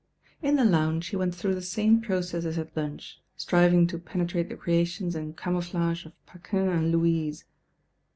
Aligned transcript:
In 0.41 0.55
the 0.55 0.65
lounge 0.65 1.09
he 1.09 1.15
went 1.15 1.35
through 1.35 1.53
the 1.53 1.61
same 1.61 2.01
process 2.01 2.43
as 2.43 2.57
at 2.57 2.75
lunch, 2.75 3.19
striving 3.37 3.85
to 3.85 3.99
penetrate 3.99 4.49
the 4.49 4.55
creations 4.57 5.15
and 5.15 5.37
camouflages 5.37 6.07
of 6.07 6.25
Paquin 6.25 6.69
and 6.69 6.91
Louise. 6.91 7.45